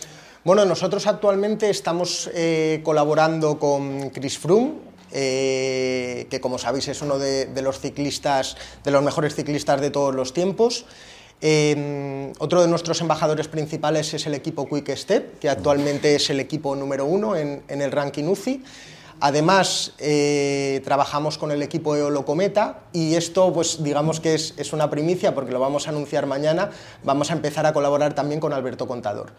Bueno, 0.46 0.64
nosotros 0.64 1.06
actualmente 1.06 1.70
estamos 1.70 2.30
eh, 2.34 2.80
colaborando 2.82 3.60
con 3.60 4.10
Chris 4.12 4.40
Froome. 4.40 4.72
eh, 5.12 6.28
que 6.30 6.40
como 6.40 6.58
sabéis 6.58 6.88
es 6.88 7.02
uno 7.02 7.20
de, 7.20 7.62
los 7.62 7.80
ciclistas, 7.82 8.56
de 8.86 8.92
los 8.92 9.04
mejores 9.04 9.36
ciclistas 9.36 9.82
de 9.82 9.90
todos 9.90 10.16
los 10.16 10.32
tiempos. 10.32 10.86
Em, 11.42 12.32
otro 12.40 12.62
de 12.62 12.70
nuestros 12.70 13.02
embajadores 13.02 13.50
principales 13.50 14.14
es 14.14 14.26
el 14.28 14.34
equipo 14.34 14.66
Quick 14.66 14.96
Step, 14.96 15.40
que 15.40 15.50
actualmente 15.50 16.16
es 16.16 16.30
el 16.30 16.40
equipo 16.40 16.74
número 16.74 17.04
uno 17.06 17.36
en, 17.36 17.64
en 17.68 17.82
el 17.82 17.92
ranking 17.92 18.24
UCI. 18.24 18.64
Además, 19.20 19.94
eh, 19.98 20.82
trabajamos 20.84 21.38
con 21.38 21.52
el 21.52 21.62
equipo 21.62 21.96
Eolo 21.96 22.26
Cometa 22.26 22.82
y 22.92 23.16
esto, 23.16 23.54
pues 23.54 23.82
digamos 23.82 24.20
que 24.20 24.34
es, 24.36 24.74
una 24.74 24.90
primicia 24.90 25.34
porque 25.34 25.52
lo 25.52 25.60
vamos 25.60 25.88
a 25.88 25.92
anunciar 25.92 26.26
mañana. 26.26 26.72
Vamos 27.04 27.32
a 27.32 27.34
empezar 27.34 27.66
a 27.66 27.74
colaborar 27.74 28.14
también 28.14 28.40
con 28.40 28.52
Alberto 28.52 28.88
Contador. 28.88 29.32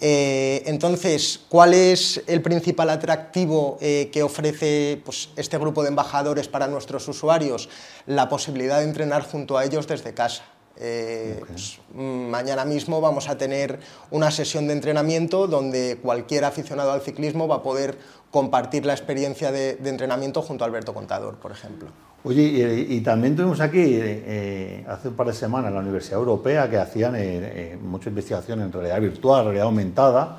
Eh, 0.00 0.62
entonces, 0.66 1.40
¿cuál 1.48 1.74
es 1.74 2.22
el 2.26 2.42
principal 2.42 2.90
atractivo 2.90 3.78
eh, 3.80 4.10
que 4.12 4.22
ofrece 4.22 5.00
pues, 5.04 5.28
este 5.36 5.58
grupo 5.58 5.82
de 5.82 5.88
embajadores 5.88 6.48
para 6.48 6.66
nuestros 6.66 7.06
usuarios? 7.06 7.68
La 8.06 8.28
posibilidad 8.28 8.78
de 8.78 8.84
entrenar 8.84 9.22
junto 9.22 9.58
a 9.58 9.64
ellos 9.64 9.86
desde 9.86 10.14
casa. 10.14 10.42
Pues, 10.76 11.78
mañana 11.94 12.66
mismo 12.66 13.00
vamos 13.00 13.30
a 13.30 13.38
tener 13.38 13.80
una 14.10 14.30
sesión 14.30 14.66
de 14.66 14.74
entrenamiento 14.74 15.46
donde 15.46 15.98
cualquier 16.02 16.44
aficionado 16.44 16.92
al 16.92 17.00
ciclismo 17.00 17.48
va 17.48 17.56
a 17.56 17.62
poder 17.62 17.98
compartir 18.30 18.84
la 18.84 18.92
experiencia 18.92 19.52
de, 19.52 19.78
entrenamiento 19.84 20.42
junto 20.42 20.64
a 20.64 20.66
Alberto 20.66 20.92
Contador, 20.92 21.36
por 21.36 21.52
ejemplo. 21.52 21.88
Oye, 22.24 22.86
y, 22.88 23.00
también 23.02 23.36
tuvimos 23.36 23.60
aquí 23.60 23.82
eh, 23.84 24.84
hace 24.88 25.08
un 25.08 25.14
par 25.14 25.28
de 25.28 25.32
semanas 25.32 25.72
la 25.72 25.78
Universidad 25.78 26.18
Europea 26.18 26.68
que 26.68 26.76
hacían 26.76 27.14
eh, 27.14 27.20
eh, 27.22 27.78
mucha 27.80 28.08
investigación 28.08 28.60
en 28.62 28.72
realidad 28.72 29.00
virtual, 29.00 29.44
realidad 29.44 29.66
aumentada, 29.66 30.36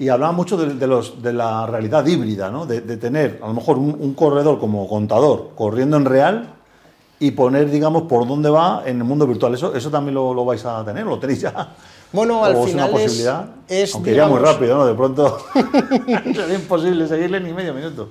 y 0.00 0.08
hablaban 0.08 0.34
mucho 0.34 0.56
de, 0.56 0.86
los, 0.86 1.22
de 1.22 1.32
la 1.32 1.66
realidad 1.66 2.04
híbrida, 2.06 2.50
¿no? 2.50 2.66
de, 2.66 2.80
tener 2.96 3.38
a 3.42 3.46
lo 3.46 3.54
mejor 3.54 3.78
un, 3.78 4.14
corredor 4.14 4.58
como 4.58 4.88
contador 4.88 5.50
corriendo 5.54 5.98
en 5.98 6.06
real 6.06 6.54
y 7.20 7.30
poner, 7.32 7.70
digamos, 7.70 8.04
por 8.04 8.26
dónde 8.26 8.50
va 8.50 8.82
en 8.86 8.96
el 8.96 9.04
mundo 9.04 9.26
virtual. 9.26 9.54
¿Eso, 9.54 9.74
eso 9.74 9.90
también 9.90 10.14
lo, 10.14 10.34
lo 10.34 10.44
vais 10.44 10.64
a 10.64 10.84
tener? 10.84 11.04
¿Lo 11.04 11.18
tenéis 11.18 11.42
ya? 11.42 11.74
Bueno, 12.12 12.44
al 12.44 12.56
final 12.66 12.90
es, 12.98 13.20
una 13.20 13.54
es, 13.68 13.94
Aunque 13.94 14.14
ya 14.16 14.26
muy 14.26 14.40
rápido, 14.40 14.76
¿no? 14.76 14.86
De 14.86 14.94
pronto 14.94 15.38
sería 16.34 16.54
imposible 16.54 17.06
seguirle 17.06 17.38
ni 17.38 17.52
medio 17.52 17.72
minuto. 17.72 18.08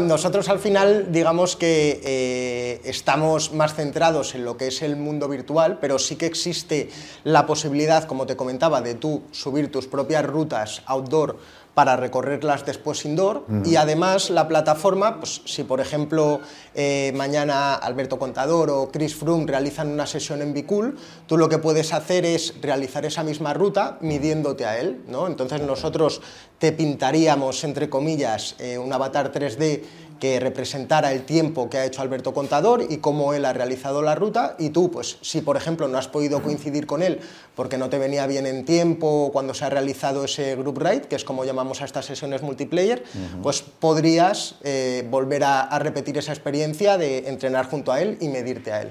nosotros 0.00 0.48
al 0.48 0.58
final, 0.58 1.12
digamos 1.12 1.54
que 1.54 2.00
eh, 2.02 2.80
estamos 2.84 3.52
más 3.52 3.74
centrados 3.74 4.34
en 4.34 4.44
lo 4.44 4.56
que 4.56 4.66
es 4.66 4.82
el 4.82 4.96
mundo 4.96 5.28
virtual, 5.28 5.78
pero 5.80 6.00
sí 6.00 6.16
que 6.16 6.26
existe 6.26 6.90
la 7.22 7.46
posibilidad, 7.46 8.04
como 8.04 8.26
te 8.26 8.34
comentaba, 8.34 8.80
de 8.80 8.94
tú 8.94 9.22
subir 9.30 9.70
tus 9.70 9.86
propias 9.86 10.26
rutas 10.26 10.82
outdoor 10.86 11.36
para 11.76 11.94
recorrerlas 11.94 12.64
después 12.64 13.04
indoor. 13.04 13.44
Y 13.66 13.76
además 13.76 14.30
la 14.30 14.48
plataforma, 14.48 15.18
pues 15.18 15.42
si 15.44 15.62
por 15.62 15.78
ejemplo 15.78 16.40
eh, 16.74 17.12
mañana 17.14 17.74
Alberto 17.74 18.18
Contador 18.18 18.70
o 18.70 18.88
Chris 18.90 19.14
Froome 19.14 19.46
realizan 19.46 19.88
una 19.88 20.06
sesión 20.06 20.40
en 20.40 20.54
Bicool, 20.54 20.96
tú 21.26 21.36
lo 21.36 21.50
que 21.50 21.58
puedes 21.58 21.92
hacer 21.92 22.24
es 22.24 22.54
realizar 22.62 23.04
esa 23.04 23.22
misma 23.22 23.52
ruta 23.52 23.98
midiéndote 24.00 24.64
a 24.64 24.78
él, 24.78 25.02
¿no? 25.06 25.26
Entonces 25.26 25.60
nosotros 25.60 26.22
te 26.58 26.72
pintaríamos, 26.72 27.62
entre 27.62 27.90
comillas, 27.90 28.56
eh, 28.58 28.78
un 28.78 28.90
avatar 28.90 29.30
3D 29.30 29.82
que 30.20 30.40
representara 30.40 31.12
el 31.12 31.22
tiempo 31.22 31.68
que 31.68 31.78
ha 31.78 31.84
hecho 31.84 32.02
Alberto 32.02 32.32
Contador 32.32 32.84
y 32.88 32.98
cómo 32.98 33.34
él 33.34 33.44
ha 33.44 33.52
realizado 33.52 34.02
la 34.02 34.14
ruta 34.14 34.56
y 34.58 34.70
tú, 34.70 34.90
pues 34.90 35.18
si 35.20 35.40
por 35.40 35.56
ejemplo 35.56 35.88
no 35.88 35.98
has 35.98 36.08
podido 36.08 36.42
coincidir 36.42 36.86
con 36.86 37.02
él 37.02 37.20
porque 37.54 37.78
no 37.78 37.88
te 37.88 37.98
venía 37.98 38.26
bien 38.26 38.46
en 38.46 38.64
tiempo 38.64 39.30
cuando 39.32 39.54
se 39.54 39.64
ha 39.64 39.70
realizado 39.70 40.24
ese 40.24 40.56
group 40.56 40.78
ride, 40.78 41.02
que 41.02 41.16
es 41.16 41.24
como 41.24 41.44
llamamos 41.44 41.82
a 41.82 41.84
estas 41.84 42.04
sesiones 42.04 42.42
multiplayer, 42.42 43.04
pues 43.42 43.62
podrías 43.62 44.56
eh, 44.62 45.06
volver 45.10 45.44
a, 45.44 45.78
repetir 45.78 46.18
esa 46.18 46.32
experiencia 46.32 46.98
de 46.98 47.28
entrenar 47.28 47.66
junto 47.66 47.92
a 47.92 48.00
él 48.00 48.18
y 48.20 48.28
medirte 48.28 48.72
a 48.72 48.82
él. 48.82 48.90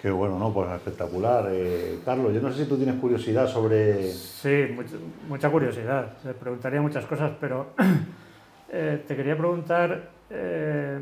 Qué 0.00 0.10
bueno, 0.10 0.38
¿no? 0.38 0.52
Pues 0.52 0.70
espectacular. 0.72 1.48
Eh, 1.50 1.98
Carlos, 2.04 2.32
yo 2.32 2.40
no 2.40 2.52
sé 2.52 2.64
si 2.64 2.68
tú 2.68 2.76
tienes 2.76 2.96
curiosidad 3.00 3.48
sobre... 3.48 4.12
Sí, 4.12 4.66
mucha, 5.28 5.50
curiosidad. 5.50 6.12
Te 6.22 6.34
preguntaría 6.34 6.80
muchas 6.80 7.06
cosas, 7.06 7.32
pero 7.40 7.68
eh, 8.68 9.04
te 9.06 9.16
quería 9.16 9.36
preguntar 9.36 10.10
eh, 10.30 10.98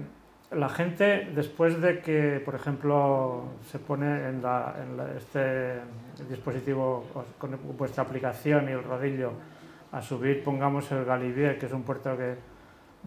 la 0.52 0.68
gente, 0.68 1.30
después 1.34 1.80
de 1.80 2.00
que, 2.00 2.42
por 2.44 2.54
ejemplo, 2.54 3.44
se 3.70 3.78
pone 3.78 4.28
en, 4.28 4.42
este 5.16 5.80
dispositivo 6.28 7.06
con 7.38 7.58
vuestra 7.76 8.04
aplicación 8.04 8.68
y 8.68 8.72
el 8.72 8.84
rodillo 8.84 9.32
a 9.92 10.02
subir, 10.02 10.42
pongamos 10.44 10.90
el 10.92 11.04
Galibier, 11.04 11.58
que 11.58 11.66
es 11.66 11.72
un 11.72 11.82
puerto 11.82 12.16
que 12.16 12.34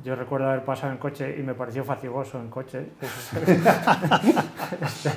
yo 0.03 0.15
recuerdo 0.15 0.49
haber 0.49 0.63
pasado 0.63 0.91
en 0.91 0.99
coche 0.99 1.35
y 1.37 1.43
me 1.43 1.53
pareció 1.53 1.83
fatigoso 1.83 2.39
en 2.39 2.49
coche. 2.49 2.85
Este, 4.81 5.11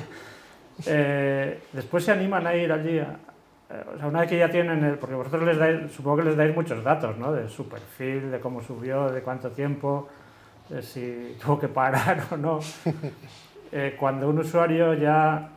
eh, 0.87 1.63
después 1.73 2.05
se 2.05 2.11
animan 2.11 2.47
a 2.47 2.55
ir 2.55 2.71
allí, 2.71 3.01
o 3.93 3.97
sea, 3.97 4.07
una 4.07 4.21
vez 4.21 4.29
que 4.29 4.37
ya 4.37 4.49
tienen, 4.49 4.83
el, 4.83 4.97
porque 4.97 5.15
vosotros 5.15 5.43
les 5.43 5.57
dais, 5.57 5.91
supongo 5.91 6.17
que 6.17 6.23
les 6.23 6.37
dais 6.37 6.55
muchos 6.55 6.83
datos, 6.83 7.17
¿no? 7.17 7.31
De 7.31 7.47
su 7.49 7.67
perfil, 7.67 8.31
de 8.31 8.39
cómo 8.39 8.61
subió, 8.61 9.09
de 9.11 9.21
cuánto 9.21 9.51
tiempo 9.51 10.07
si 10.81 11.35
tuvo 11.43 11.59
que 11.59 11.67
parar 11.67 12.25
o 12.31 12.37
no. 12.37 12.59
Eh, 13.73 13.95
cuando 13.97 14.27
un 14.27 14.37
usuario 14.37 14.93
ya 14.95 15.47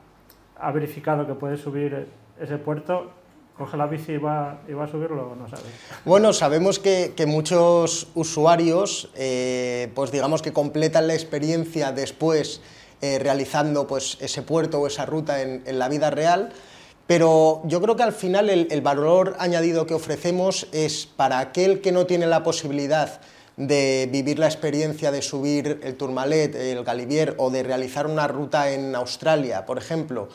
ha 0.61 0.71
verificado 0.71 1.26
que 1.26 1.35
puede 1.35 1.56
subir 1.56 2.06
ese 2.40 2.59
puerto, 2.59 3.11
coge 3.59 3.76
la 3.76 3.88
bici 3.88 4.12
y 4.12 4.18
va, 4.18 4.61
y 4.68 4.73
va 4.73 4.85
a 4.85 4.87
subirlo 4.88 5.33
o 5.33 5.35
no 5.35 5.49
sabe? 5.49 5.62
Bueno, 6.04 6.33
sabemos 6.33 6.78
que, 6.78 7.14
que 7.16 7.26
muchos 7.26 8.06
usuarios, 8.14 9.11
eh, 9.16 9.90
pues 9.97 10.12
digamos 10.12 10.42
que 10.42 10.52
completan 10.52 11.09
la 11.09 11.14
experiencia 11.14 11.90
después 11.90 12.62
eh, 13.00 13.18
realizando 13.18 13.88
pues, 13.88 14.16
ese 14.21 14.42
puerto 14.42 14.80
o 14.80 14.87
esa 14.87 15.06
ruta 15.06 15.42
en, 15.42 15.64
en, 15.66 15.78
la 15.80 15.88
vida 15.88 16.11
real, 16.11 16.52
pero 17.06 17.62
yo 17.64 17.80
creo 17.82 17.96
que 17.96 18.02
al 18.02 18.12
final 18.12 18.49
el, 18.49 18.80
valor 18.80 19.37
añadido 19.38 19.87
que 19.87 19.94
ofrecemos 19.94 20.66
es 20.73 21.06
para 21.06 21.38
aquel 21.38 21.80
que 21.80 21.92
no 21.92 22.06
tiene 22.06 22.26
la 22.26 22.42
posibilidad 22.42 23.20
de 23.56 24.08
vivir 24.11 24.38
la 24.38 24.46
experiencia 24.46 25.12
de 25.12 25.23
subir 25.23 25.80
el 25.82 25.96
Tourmalet, 25.96 26.54
el 26.54 26.82
Galibier 26.82 27.34
o 27.38 27.50
de 27.50 27.62
realizar 27.62 28.06
una 28.06 28.26
ruta 28.26 28.70
en 28.70 28.96
Australia, 28.96 29.66
por 29.66 29.78
ejemplo, 29.78 30.28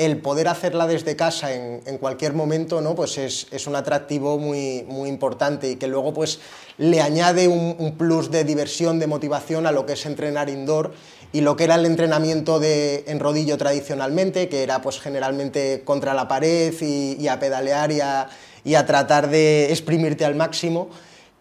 el 0.00 0.16
poder 0.22 0.48
hacerla 0.48 0.86
desde 0.86 1.14
casa 1.14 1.52
en, 1.52 1.98
cualquier 1.98 2.32
momento, 2.32 2.80
¿no? 2.80 2.94
pues 2.94 3.18
es, 3.18 3.66
un 3.66 3.76
atractivo 3.76 4.38
muy, 4.38 4.82
muy 4.88 5.10
importante 5.10 5.70
y 5.70 5.76
que 5.76 5.88
luego 5.88 6.14
pues, 6.14 6.40
le 6.78 7.02
añade 7.02 7.48
un, 7.48 7.96
plus 7.98 8.30
de 8.30 8.44
diversión, 8.44 8.98
de 8.98 9.06
motivación 9.06 9.66
a 9.66 9.72
lo 9.72 9.84
que 9.84 9.92
es 9.92 10.06
entrenar 10.06 10.48
indoor 10.48 10.92
y 11.32 11.42
lo 11.42 11.56
que 11.56 11.64
era 11.64 11.76
el 11.76 11.86
entrenamiento 11.86 12.58
de, 12.58 13.04
en 13.06 13.20
rodillo 13.20 13.56
tradicionalmente, 13.56 14.48
que 14.48 14.62
era 14.62 14.82
pues, 14.82 15.00
generalmente 15.00 15.82
contra 15.84 16.14
la 16.14 16.26
pared 16.28 16.74
y, 16.80 17.28
a 17.28 17.38
pedalear 17.38 17.92
y 17.92 18.00
a, 18.00 18.28
y 18.64 18.74
a 18.74 18.86
tratar 18.86 19.28
de 19.28 19.70
exprimirte 19.70 20.24
al 20.24 20.34
máximo 20.34 20.90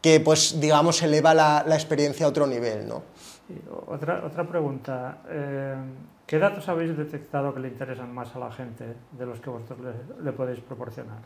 que 0.01 0.19
pues 0.19 0.61
digamos 0.61 1.01
eleva 1.01 1.33
la, 1.33 1.63
la 1.67 1.75
experiencia 1.75 2.25
a 2.25 2.29
otro 2.29 2.47
nivel. 2.47 2.87
¿no? 2.87 3.03
otra, 3.87 4.23
otra 4.25 4.47
pregunta, 4.47 5.19
eh, 5.29 5.75
¿qué 6.25 6.39
datos 6.39 6.67
habéis 6.69 6.95
detectado 6.95 7.53
que 7.53 7.59
le 7.59 7.69
interesan 7.69 8.13
más 8.13 8.35
a 8.35 8.39
la 8.39 8.51
gente 8.51 8.95
de 9.11 9.25
los 9.25 9.39
que 9.39 9.49
vosotros 9.49 9.95
le, 10.21 10.31
podéis 10.31 10.59
proporcionar? 10.59 11.17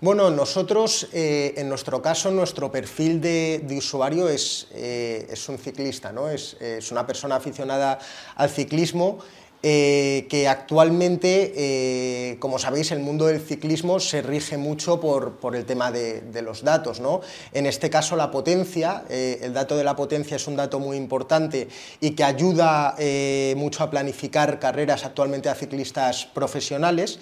Bueno, 0.00 0.30
nosotros, 0.30 1.08
eh, 1.12 1.54
en 1.56 1.68
nuestro 1.68 2.00
caso, 2.00 2.30
nuestro 2.30 2.70
perfil 2.70 3.20
de, 3.20 3.60
de 3.64 3.78
usuario 3.78 4.28
es, 4.28 4.68
eh, 4.72 5.26
es, 5.28 5.48
un 5.48 5.58
ciclista, 5.58 6.12
¿no? 6.12 6.28
es, 6.28 6.56
es 6.60 6.92
una 6.92 7.04
persona 7.04 7.34
aficionada 7.34 7.98
al 8.36 8.48
ciclismo 8.48 9.18
eh, 9.60 10.28
que 10.30 10.46
actualmente, 10.46 12.36
como 12.38 12.60
sabéis, 12.60 12.92
el 12.92 13.00
mundo 13.00 13.26
del 13.26 13.40
ciclismo 13.40 13.98
se 13.98 14.22
rige 14.22 14.56
mucho 14.56 15.00
por, 15.00 15.56
el 15.56 15.64
tema 15.64 15.90
de, 15.90 16.42
los 16.42 16.62
datos. 16.62 17.00
¿no? 17.00 17.20
En 17.52 17.66
este 17.66 17.90
caso, 17.90 18.14
la 18.14 18.30
potencia, 18.30 19.02
el 19.08 19.52
dato 19.52 19.76
de 19.76 19.82
la 19.82 19.96
potencia 19.96 20.36
es 20.36 20.46
un 20.46 20.54
dato 20.54 20.78
muy 20.78 20.96
importante 20.96 21.66
y 22.00 22.12
que 22.12 22.22
ayuda 22.22 22.94
mucho 23.56 23.82
a 23.82 23.90
planificar 23.90 24.60
carreras 24.60 25.04
actualmente 25.04 25.48
a 25.48 25.56
ciclistas 25.56 26.24
profesionales. 26.26 27.18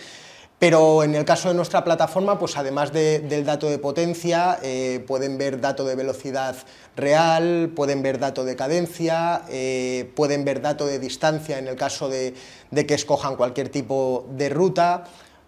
Pero 0.59 1.03
en 1.03 1.15
el 1.15 1.27
caso 1.27 1.49
de 1.49 1.55
nuestra 1.55 1.85
plataforma, 1.85 2.39
pues 2.39 2.57
además 2.57 2.91
del 2.91 3.45
dato 3.45 3.69
de 3.69 3.79
potencia, 3.79 4.59
eh, 4.63 5.05
pueden 5.07 5.37
ver 5.37 5.61
dato 5.61 5.85
de 5.85 5.95
velocidad 5.95 6.57
real, 6.97 7.73
pueden 7.77 8.03
ver 8.03 8.19
dato 8.19 8.43
de 8.43 8.57
cadencia, 8.57 9.43
eh, 9.51 10.11
pueden 10.17 10.47
ver 10.47 10.63
dato 10.63 10.87
de 10.87 10.99
distancia 10.99 11.59
en 11.59 11.69
el 11.69 11.77
caso 11.77 12.09
de, 12.09 12.33
que 12.73 12.95
escojan 12.95 13.37
cualquier 13.37 13.69
tipo 13.69 14.27
de 14.31 14.49
ruta, 14.49 15.05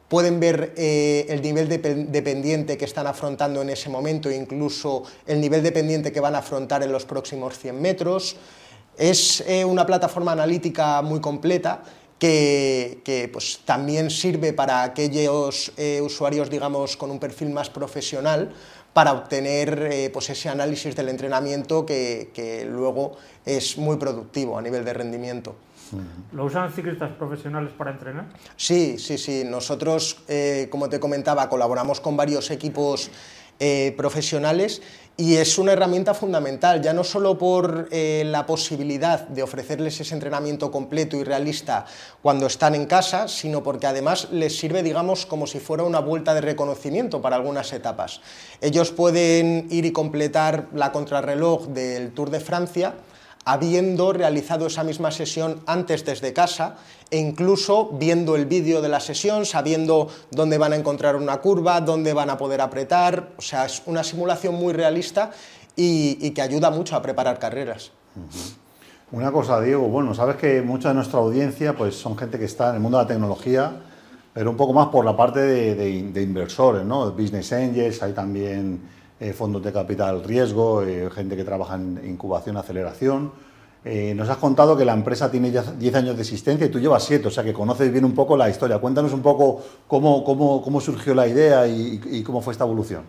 pueden 0.08 0.40
ver 0.40 0.74
eh, 0.76 1.24
el 1.30 1.40
nivel 1.40 1.70
de, 1.70 1.78
pendiente 2.22 2.76
que 2.76 2.84
están 2.84 3.06
afrontando 3.06 3.62
en 3.62 3.70
ese 3.70 3.88
momento, 3.88 4.30
incluso 4.30 5.04
el 5.26 5.40
nivel 5.40 5.62
de 5.62 5.72
pendiente 5.72 6.12
que 6.12 6.20
van 6.20 6.34
a 6.34 6.38
afrontar 6.38 6.82
en 6.82 6.92
los 6.92 7.06
próximos 7.06 7.58
100 7.58 7.80
metros. 7.80 8.36
Es 8.98 9.44
una 9.64 9.86
plataforma 9.86 10.32
analítica 10.32 11.00
muy 11.02 11.20
completa 11.20 11.82
que, 12.18 13.30
pues, 13.32 13.60
también 13.64 14.10
sirve 14.10 14.52
para 14.52 14.82
aquellos 14.82 15.72
eh, 15.76 16.00
usuarios, 16.02 16.50
digamos, 16.50 16.96
con 16.96 17.10
un 17.10 17.18
perfil 17.18 17.50
más 17.50 17.70
profesional, 17.70 18.52
para 18.92 19.12
obtener 19.12 19.88
eh, 19.92 20.10
pues 20.12 20.28
ese 20.30 20.48
análisis 20.48 20.96
del 20.96 21.08
entrenamiento 21.08 21.87
que, 21.87 22.30
que, 22.34 22.64
luego 22.64 23.16
es 23.44 23.78
muy 23.78 23.96
productivo 23.96 24.58
a 24.58 24.62
nivel 24.62 24.84
de 24.84 24.92
rendimiento. 24.92 25.54
¿Lo 26.32 26.44
usan 26.44 26.72
ciclistas 26.72 27.12
profesionales 27.12 27.72
para 27.76 27.92
entrenar? 27.92 28.26
Sí, 28.56 28.98
sí, 28.98 29.16
sí. 29.16 29.44
Nosotros, 29.44 30.18
eh, 30.28 30.68
como 30.70 30.88
te 30.88 31.00
comentaba, 31.00 31.48
colaboramos 31.48 32.00
con 32.00 32.16
varios 32.16 32.50
equipos 32.50 33.10
eh, 33.60 33.94
profesionales 33.96 34.82
y 35.20 35.34
es 35.34 35.58
una 35.58 35.72
herramienta 35.72 36.14
fundamental, 36.14 36.80
ya 36.80 36.92
no 36.92 37.02
solo 37.02 37.36
por 37.36 37.88
eh, 37.90 38.22
la 38.24 38.46
posibilidad 38.46 39.26
de 39.26 39.42
ofrecerles 39.42 40.00
ese 40.00 40.14
entrenamiento 40.14 40.70
completo 40.70 41.16
y 41.16 41.24
realista 41.24 41.86
cuando 42.22 42.46
están 42.46 42.76
en 42.76 42.86
casa, 42.86 43.26
sino 43.26 43.64
porque 43.64 43.88
además 43.88 44.28
les 44.30 44.56
sirve, 44.56 44.84
digamos, 44.84 45.26
como 45.26 45.48
si 45.48 45.58
fuera 45.58 45.82
una 45.82 45.98
vuelta 45.98 46.34
de 46.34 46.40
reconocimiento 46.40 47.20
para 47.20 47.34
algunas 47.34 47.72
etapas. 47.72 48.20
Ellos 48.60 48.92
pueden 48.92 49.66
ir 49.70 49.86
y 49.86 49.90
completar 49.90 50.68
la 50.72 50.92
contrarreloj 50.92 51.66
del 51.66 52.12
Tour 52.12 52.30
de 52.30 52.38
Francia 52.38 52.94
habiendo 53.48 54.12
realizado 54.12 54.66
esa 54.66 54.84
misma 54.84 55.10
sesión 55.10 55.62
antes 55.64 56.04
desde 56.04 56.34
casa 56.34 56.76
e 57.10 57.16
incluso 57.16 57.88
viendo 57.94 58.36
el 58.36 58.44
vídeo 58.44 58.82
de 58.82 58.90
la 58.90 59.00
sesión, 59.00 59.46
sabiendo 59.46 60.08
dónde 60.30 60.58
van 60.58 60.74
a 60.74 60.76
encontrar 60.76 61.16
una 61.16 61.38
curva, 61.38 61.80
dónde 61.80 62.12
van 62.12 62.28
a 62.28 62.36
poder 62.36 62.60
apretar. 62.60 63.30
O 63.38 63.40
sea, 63.40 63.64
es 63.64 63.80
una 63.86 64.04
simulación 64.04 64.54
muy 64.54 64.74
realista 64.74 65.30
y, 65.74 66.30
que 66.32 66.42
ayuda 66.42 66.70
mucho 66.70 66.94
a 66.94 67.00
preparar 67.00 67.38
carreras. 67.38 67.90
Una 69.12 69.32
cosa, 69.32 69.62
Diego, 69.62 69.88
bueno, 69.88 70.12
sabes 70.12 70.36
que 70.36 70.60
mucha 70.60 70.88
de 70.90 70.96
nuestra 70.96 71.18
audiencia 71.18 71.74
pues, 71.74 71.94
son 71.94 72.18
gente 72.18 72.38
que 72.38 72.44
está 72.44 72.68
en 72.68 72.74
el 72.74 72.80
mundo 72.82 72.98
de 72.98 73.04
la 73.04 73.08
tecnología, 73.08 73.72
pero 74.34 74.50
un 74.50 74.58
poco 74.58 74.74
más 74.74 74.88
por 74.88 75.06
la 75.06 75.16
parte 75.16 75.40
de, 75.40 76.22
inversores, 76.22 76.84
¿no? 76.84 77.10
Business 77.12 77.50
angels, 77.54 78.02
hay 78.02 78.12
también 78.12 78.82
eh, 79.20 79.32
fondos 79.32 79.62
de 79.62 79.72
capital 79.72 80.22
riesgo, 80.22 80.82
eh, 80.82 81.10
gente 81.10 81.37
que 81.37 81.44
trabaja 81.44 81.75
en 81.75 82.00
incubación, 82.08 82.56
aceleración. 82.56 83.32
Eh, 83.84 84.12
nos 84.14 84.28
has 84.28 84.37
contado 84.37 84.76
que 84.76 84.84
la 84.84 84.92
empresa 84.92 85.30
tiene 85.30 85.50
10 85.50 85.94
años 85.94 86.16
de 86.16 86.22
existencia 86.22 86.66
y 86.66 86.70
tú 86.70 86.78
llevas 86.78 87.04
7, 87.04 87.28
o 87.28 87.30
sea 87.30 87.42
que 87.42 87.52
conoces 87.52 87.90
bien 87.92 88.04
un 88.04 88.14
poco 88.14 88.37
la 88.37 88.48
historia. 88.48 88.78
Cuéntanos 88.78 89.12
un 89.12 89.22
poco 89.22 89.62
cómo, 89.87 90.25
cómo, 90.25 90.62
cómo 90.62 90.80
surgió 90.80 91.14
la 91.14 91.26
idea 91.26 91.66
y 91.66 92.22
cómo 92.22 92.42
fue 92.42 92.52
esta 92.52 92.64
evolución. 92.64 93.04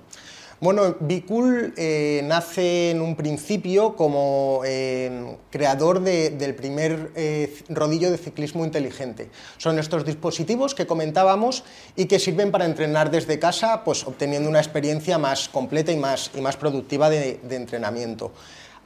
Bueno, 0.61 0.97
Bicool 0.99 1.73
eh, 1.77 2.21
nace 2.25 2.91
en 2.91 3.01
un 3.01 3.15
principio 3.15 3.95
como 3.95 4.61
eh, 4.65 5.37
creador 5.49 6.01
del 6.01 6.53
primer 6.53 7.11
eh, 7.15 7.63
rodillo 7.69 8.11
de 8.11 8.17
ciclismo 8.17 8.65
inteligente. 8.65 9.29
Son 9.57 9.79
estos 9.79 10.03
dispositivos 10.03 10.75
que 10.75 10.85
comentábamos 10.85 11.63
y 11.95 12.07
que 12.07 12.19
sirven 12.19 12.51
para 12.51 12.65
entrenar 12.65 13.09
desde 13.09 13.39
casa, 13.39 13.85
pues 13.85 14.05
obteniendo 14.05 14.49
una 14.49 14.59
experiencia 14.59 15.17
más 15.17 15.47
completa 15.47 15.93
y 15.93 15.97
más, 15.97 16.29
y 16.35 16.41
más 16.41 16.57
productiva 16.57 17.09
de, 17.09 17.39
entrenamiento. 17.51 18.33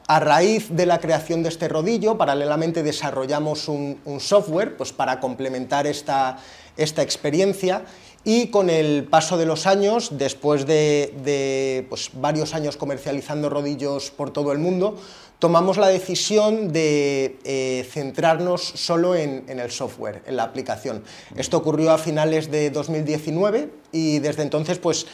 A 0.08 0.20
raíz 0.20 0.68
de 0.70 0.86
la 0.86 1.00
creación 1.00 1.42
de 1.42 1.50
este 1.50 1.70
rodillo, 1.70 2.20
paralelamente 2.20 2.84
desarrollamos 2.84 3.68
un, 3.68 3.98
software 4.20 4.77
pues, 4.77 4.94
para 4.94 5.20
complementar 5.20 5.88
esta, 5.88 6.38
esta 6.77 7.01
experiencia 7.01 7.84
y 8.25 8.48
con 8.48 8.70
el 8.70 9.06
paso 9.06 9.38
de 9.38 9.46
los 9.46 9.68
años, 9.68 10.10
después 10.13 10.65
de, 10.65 11.86
pues, 11.89 12.12
varios 12.13 12.53
años 12.53 12.77
comercializando 12.77 13.50
rodillos 13.50 14.12
por 14.12 14.32
todo 14.32 14.51
el 14.53 14.60
mundo, 14.60 14.98
tomamos 15.39 15.77
la 15.77 15.88
decisión 15.88 16.72
de 16.72 17.38
eh, 17.44 17.86
centrarnos 17.92 18.62
solo 18.62 19.15
en, 19.15 19.44
el 19.48 19.72
software, 19.72 20.24
en 20.25 20.38
la 20.38 20.44
aplicación. 20.44 21.03
Esto 21.36 21.58
ocurrió 21.58 21.92
a 21.92 21.98
finales 21.98 22.50
de 22.50 22.70
2019 22.70 23.70
y 23.92 24.20
desde 24.20 24.44
entonces, 24.44 24.80
pues, 24.80 25.06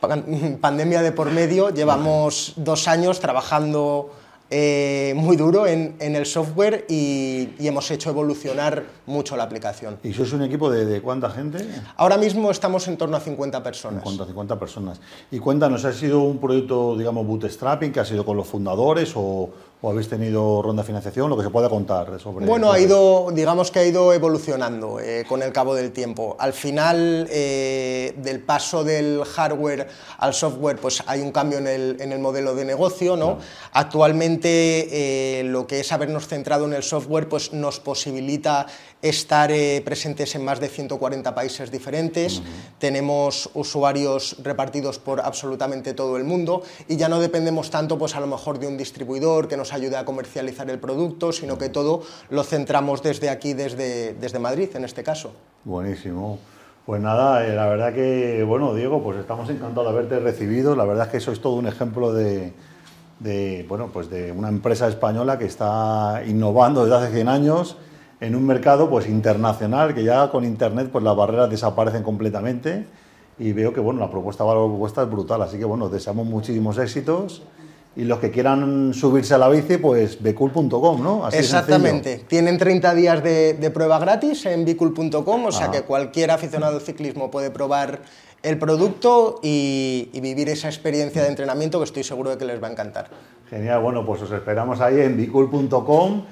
pandemia 0.60 1.02
de 1.02 1.12
por 1.12 1.30
medio, 1.30 1.70
llevamos 1.70 2.54
dos 2.56 2.88
años 2.88 3.20
trabajando 3.20 4.10
eh, 4.52 5.12
muy 5.16 5.36
duro 5.36 5.64
en, 5.66 5.94
el 6.00 6.26
software 6.26 6.84
y, 6.88 7.50
hemos 7.60 7.88
hecho 7.92 8.10
evolucionar 8.10 8.84
mucho 9.06 9.36
la 9.36 9.44
aplicación. 9.44 9.98
¿Y 10.02 10.12
sois 10.12 10.32
un 10.32 10.42
equipo 10.42 10.68
de, 10.68 11.00
cuánta 11.00 11.30
gente? 11.30 11.64
Ahora 11.96 12.18
mismo 12.18 12.50
estamos 12.50 12.88
en 12.88 12.96
torno 12.96 13.16
a 13.16 13.20
50 13.20 13.62
personas. 13.62 14.04
En 14.04 14.26
50 14.26 14.58
personas. 14.58 15.00
Y 15.30 15.38
cuéntanos, 15.38 15.84
¿ha 15.84 15.92
sido 15.92 16.22
un 16.22 16.38
proyecto, 16.38 16.96
digamos, 16.98 17.24
bootstrapping, 17.26 17.92
que 17.92 18.00
ha 18.00 18.04
sido 18.04 18.24
con 18.24 18.36
los 18.36 18.48
fundadores 18.48 19.12
o, 19.14 19.50
o 19.82 19.88
habéis 19.88 20.08
tenido 20.08 20.60
ronda 20.60 20.82
de 20.82 20.86
financiación, 20.86 21.30
lo 21.30 21.36
que 21.36 21.42
se 21.42 21.50
pueda 21.50 21.70
contar 21.70 22.20
sobre 22.20 22.44
Bueno, 22.44 22.70
ha 22.70 22.78
ido, 22.78 23.30
digamos 23.32 23.70
que 23.70 23.78
ha 23.78 23.84
ido 23.84 24.12
evolucionando 24.12 25.00
eh, 25.00 25.24
con 25.26 25.42
el 25.42 25.52
cabo 25.52 25.74
del 25.74 25.90
tiempo. 25.92 26.36
Al 26.38 26.52
final 26.52 27.26
eh, 27.30 28.14
del 28.18 28.40
paso 28.40 28.84
del 28.84 29.24
hardware 29.24 29.88
al 30.18 30.34
software, 30.34 30.76
pues 30.76 31.02
hay 31.06 31.20
un 31.20 31.32
cambio 31.32 31.58
en 31.58 31.66
el, 31.66 31.96
en 31.98 32.12
el 32.12 32.18
modelo 32.18 32.54
de 32.54 32.66
negocio, 32.66 33.16
¿no? 33.16 33.38
Actualmente 33.72 35.38
eh, 35.40 35.44
lo 35.44 35.66
que 35.66 35.80
es 35.80 35.92
habernos 35.92 36.26
centrado 36.26 36.66
en 36.66 36.74
el 36.74 36.82
software, 36.82 37.28
pues 37.28 37.54
nos 37.54 37.80
posibilita 37.80 38.66
estar 39.00 39.50
presentes 39.82 40.34
en 40.34 40.44
más 40.44 40.60
de 40.60 40.68
140 40.68 41.34
países 41.34 41.70
diferentes, 41.70 42.42
tenemos 42.78 43.48
usuarios 43.54 44.36
repartidos 44.42 44.98
por 44.98 45.20
absolutamente 45.20 45.94
todo 45.94 46.18
el 46.18 46.24
mundo 46.24 46.62
y 46.86 46.98
ya 46.98 47.08
no 47.08 47.18
dependemos 47.18 47.70
tanto, 47.70 47.96
pues 47.96 48.14
a 48.14 48.20
lo 48.20 48.26
mejor 48.26 48.58
de 48.58 48.66
un 48.66 48.76
distribuidor 48.76 49.48
que 49.48 49.56
nos 49.56 49.69
ayude 49.72 49.96
a 49.96 50.04
comercializar 50.04 50.68
el 50.70 50.78
producto, 50.78 51.32
sino 51.32 51.58
que 51.58 51.68
todo 51.68 52.02
lo 52.30 52.42
centramos 52.44 53.02
desde 53.02 53.30
aquí, 53.30 53.52
desde, 53.52 54.14
desde 54.14 54.38
Madrid 54.38 54.68
en 54.74 54.84
este 54.84 55.02
caso. 55.02 55.32
Buenísimo. 55.64 56.38
Pues 56.86 57.00
nada, 57.00 57.46
eh, 57.46 57.54
la 57.54 57.66
verdad 57.66 57.92
que, 57.92 58.42
bueno, 58.42 58.74
Diego, 58.74 59.02
pues 59.02 59.18
estamos 59.18 59.48
encantados 59.50 59.92
de 59.92 59.98
haberte 59.98 60.18
recibido. 60.18 60.74
La 60.74 60.84
verdad 60.84 61.06
es 61.06 61.12
que 61.12 61.20
sois 61.20 61.40
todo 61.40 61.54
un 61.54 61.66
ejemplo 61.66 62.12
de, 62.12 62.52
de, 63.20 63.64
bueno, 63.68 63.90
pues 63.92 64.10
de 64.10 64.32
una 64.32 64.48
empresa 64.48 64.88
española 64.88 65.38
que 65.38 65.44
está 65.44 66.22
innovando 66.26 66.84
desde 66.84 66.96
hace 66.96 67.12
100 67.14 67.28
años 67.28 67.76
en 68.20 68.36
un 68.36 68.46
mercado 68.46 68.90
pues 68.90 69.08
internacional 69.08 69.94
que 69.94 70.04
ya 70.04 70.30
con 70.30 70.44
internet 70.44 70.90
pues 70.92 71.02
las 71.02 71.16
barreras 71.16 71.48
desaparecen 71.48 72.02
completamente 72.02 72.86
y 73.38 73.52
veo 73.52 73.72
que 73.72 73.80
bueno 73.80 74.00
la 74.00 74.10
propuesta 74.10 74.44
valor 74.44 74.68
propuesta 74.68 75.02
es 75.02 75.10
brutal 75.10 75.40
así 75.42 75.58
que 75.58 75.64
bueno 75.64 75.88
deseamos 75.88 76.26
muchísimos 76.26 76.76
éxitos 76.78 77.42
y 77.96 78.04
los 78.04 78.18
que 78.18 78.30
quieran 78.30 78.94
subirse 78.94 79.34
a 79.34 79.38
la 79.38 79.48
bici, 79.48 79.76
pues 79.76 80.22
becool.com, 80.22 81.02
¿no? 81.02 81.28
Exactamente. 81.28 82.24
Tienen 82.28 82.56
30 82.56 82.94
días 82.94 83.22
de, 83.22 83.70
prueba 83.74 83.98
gratis 83.98 84.46
en 84.46 84.64
becool.com, 84.64 85.44
o 85.44 85.52
sea 85.52 85.66
ah. 85.66 85.70
que 85.70 85.82
cualquier 85.82 86.30
aficionado 86.30 86.76
al 86.76 86.82
ciclismo 86.82 87.30
puede 87.30 87.50
probar 87.50 88.00
el 88.42 88.58
producto 88.58 89.40
y, 89.42 90.08
vivir 90.20 90.48
esa 90.48 90.68
experiencia 90.68 91.22
de 91.22 91.28
entrenamiento 91.28 91.78
que 91.78 91.84
estoy 91.84 92.04
seguro 92.04 92.30
de 92.30 92.38
que 92.38 92.44
les 92.44 92.62
va 92.62 92.68
a 92.68 92.70
encantar. 92.70 93.08
Genial, 93.48 93.80
bueno, 93.80 94.06
pues 94.06 94.22
os 94.22 94.30
esperamos 94.30 94.80
ahí 94.80 95.00
en 95.00 95.16
becool.com 95.16 96.22